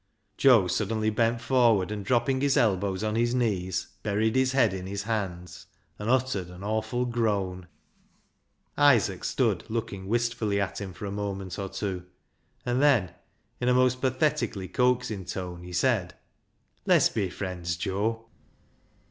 [0.35, 4.35] Joe suddenly bent forward, and dropping his 3i8 BECKSIDE LIGHTS elbows on his knees, buried
[4.35, 5.67] his head in his hands
[5.99, 7.67] and uttered an awful groan.
[8.79, 12.07] Isaac stood looking wistfully at him for a moment or two,
[12.65, 13.11] and then
[13.59, 16.15] in a most pathetically coaxing tone he said
[16.87, 18.25] —"Less be friends, Joe."